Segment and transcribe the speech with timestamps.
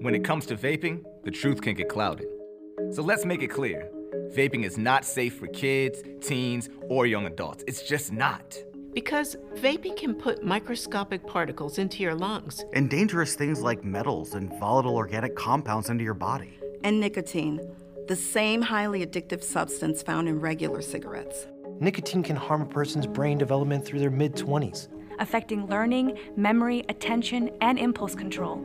[0.00, 2.26] When it comes to vaping, the truth can get clouded.
[2.90, 3.90] So let's make it clear
[4.34, 7.64] vaping is not safe for kids, teens, or young adults.
[7.68, 8.56] It's just not.
[8.94, 12.64] Because vaping can put microscopic particles into your lungs.
[12.72, 16.58] And dangerous things like metals and volatile organic compounds into your body.
[16.82, 17.60] And nicotine,
[18.08, 21.46] the same highly addictive substance found in regular cigarettes.
[21.78, 24.88] Nicotine can harm a person's brain development through their mid 20s,
[25.18, 28.64] affecting learning, memory, attention, and impulse control,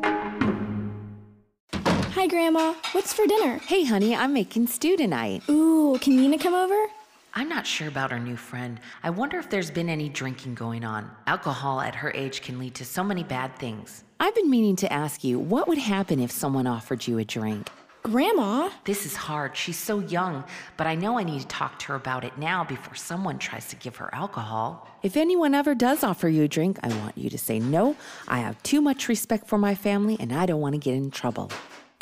[2.31, 2.75] Hi, Grandma.
[2.93, 3.57] What's for dinner?
[3.57, 5.43] Hey, honey, I'm making stew tonight.
[5.49, 6.85] Ooh, can Nina come over?
[7.33, 8.79] I'm not sure about our new friend.
[9.03, 11.11] I wonder if there's been any drinking going on.
[11.27, 14.05] Alcohol at her age can lead to so many bad things.
[14.17, 17.69] I've been meaning to ask you what would happen if someone offered you a drink?
[18.03, 18.69] Grandma?
[18.85, 19.57] This is hard.
[19.57, 20.45] She's so young,
[20.77, 23.67] but I know I need to talk to her about it now before someone tries
[23.67, 24.87] to give her alcohol.
[25.03, 27.97] If anyone ever does offer you a drink, I want you to say no.
[28.29, 31.11] I have too much respect for my family and I don't want to get in
[31.11, 31.51] trouble.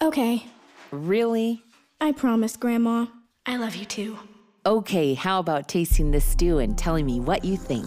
[0.01, 0.45] Okay.
[0.91, 1.61] Really?
[2.01, 3.07] I promise, Grandma.
[3.45, 4.17] I love you too.
[4.65, 7.85] Okay, how about tasting this stew and telling me what you think?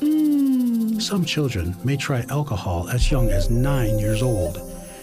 [0.00, 1.00] Mmm.
[1.00, 4.58] Some children may try alcohol as young as nine years old.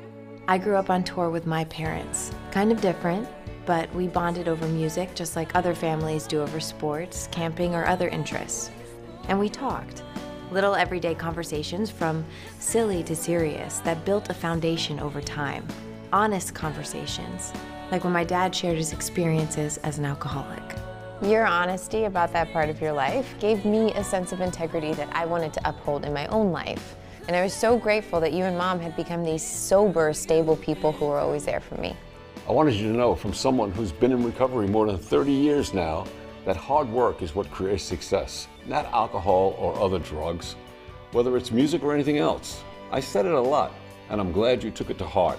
[0.49, 2.31] I grew up on tour with my parents.
[2.51, 3.29] Kind of different,
[3.67, 8.09] but we bonded over music just like other families do over sports, camping, or other
[8.09, 8.71] interests.
[9.29, 10.03] And we talked.
[10.51, 12.25] Little everyday conversations from
[12.61, 15.69] silly to serious that built a foundation over time.
[16.15, 17.53] Honest conversations,
[17.91, 20.63] like when my dad shared his experiences as an alcoholic.
[21.23, 25.09] Your honesty about that part of your life gave me a sense of integrity that
[25.15, 26.97] I wanted to uphold in my own life.
[27.29, 30.91] And I was so grateful that you and mom had become these sober, stable people
[30.91, 31.97] who were always there for me.
[32.49, 35.73] I wanted you to know from someone who's been in recovery more than 30 years
[35.73, 36.05] now
[36.45, 40.57] that hard work is what creates success, not alcohol or other drugs,
[41.13, 42.63] whether it's music or anything else.
[42.91, 43.73] I said it a lot,
[44.11, 45.39] and I'm glad you took it to heart.